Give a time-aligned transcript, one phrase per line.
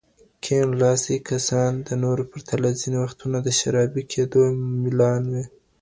[0.43, 4.41] کیڼ لاسي کسان د نورو په پرتله ځینې وختونه د شرابي کېدو
[4.81, 5.43] میلان لري.